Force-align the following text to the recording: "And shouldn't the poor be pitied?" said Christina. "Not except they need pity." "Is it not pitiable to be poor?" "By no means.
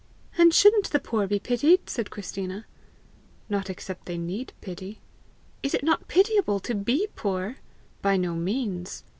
"And 0.35 0.51
shouldn't 0.51 0.89
the 0.89 0.99
poor 0.99 1.27
be 1.27 1.37
pitied?" 1.37 1.87
said 1.87 2.09
Christina. 2.09 2.65
"Not 3.49 3.69
except 3.69 4.07
they 4.07 4.17
need 4.17 4.51
pity." 4.59 4.99
"Is 5.61 5.75
it 5.75 5.83
not 5.83 6.07
pitiable 6.07 6.59
to 6.61 6.73
be 6.73 7.09
poor?" 7.15 7.57
"By 8.01 8.17
no 8.17 8.33
means. 8.33 9.03